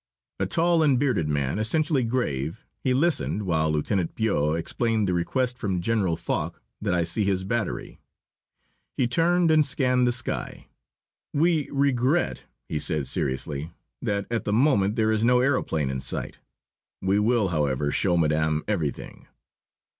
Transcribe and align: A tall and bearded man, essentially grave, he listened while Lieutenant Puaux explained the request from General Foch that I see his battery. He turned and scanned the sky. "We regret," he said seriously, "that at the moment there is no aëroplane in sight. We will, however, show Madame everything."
A 0.39 0.47
tall 0.47 0.81
and 0.81 0.97
bearded 0.99 1.29
man, 1.29 1.59
essentially 1.59 2.03
grave, 2.03 2.65
he 2.83 2.91
listened 2.91 3.43
while 3.43 3.69
Lieutenant 3.71 4.15
Puaux 4.15 4.53
explained 4.57 5.07
the 5.07 5.13
request 5.13 5.59
from 5.59 5.79
General 5.79 6.17
Foch 6.17 6.59
that 6.81 6.95
I 6.95 7.03
see 7.03 7.23
his 7.23 7.43
battery. 7.43 7.99
He 8.97 9.05
turned 9.05 9.51
and 9.51 9.63
scanned 9.63 10.07
the 10.07 10.11
sky. 10.11 10.69
"We 11.35 11.69
regret," 11.69 12.45
he 12.67 12.79
said 12.79 13.05
seriously, 13.05 13.73
"that 14.01 14.25
at 14.31 14.45
the 14.45 14.53
moment 14.53 14.95
there 14.95 15.11
is 15.11 15.23
no 15.23 15.37
aëroplane 15.37 15.91
in 15.91 16.01
sight. 16.01 16.39
We 16.99 17.19
will, 17.19 17.49
however, 17.49 17.91
show 17.91 18.17
Madame 18.17 18.63
everything." 18.67 19.27